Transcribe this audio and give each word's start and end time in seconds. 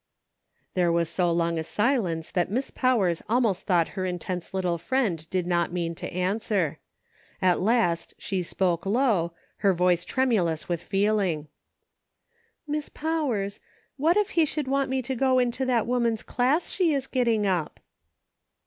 There 0.73 0.91
was 0.91 1.09
so 1.09 1.31
long 1.31 1.59
a 1.59 1.63
silence 1.63 2.31
that 2.31 2.49
Miss 2.49 2.71
Powers 2.71 3.21
almost 3.29 3.67
thought 3.67 3.89
her 3.89 4.03
intense 4.03 4.51
little 4.51 4.79
friend 4.79 5.29
did 5.29 5.45
not 5.45 5.71
mean 5.71 5.93
to 5.93 6.11
answer. 6.11 6.79
At 7.39 7.59
last 7.59 8.15
she 8.17 8.41
spoke 8.41 8.87
low, 8.87 9.33
her 9.57 9.73
voice 9.73 10.03
tremulous 10.03 10.67
with 10.67 10.81
feeling:" 10.81 11.49
Miss 12.67 12.89
Powers, 12.89 13.59
what 13.95 14.17
if 14.17 14.31
He 14.31 14.43
should 14.43 14.67
want 14.67 14.89
me 14.89 15.03
to 15.03 15.13
go 15.13 15.37
into 15.37 15.67
that 15.67 15.85
woman's 15.85 16.23
class 16.23 16.71
she 16.71 16.95
is 16.95 17.05
getting 17.05 17.45
up 17.45 17.79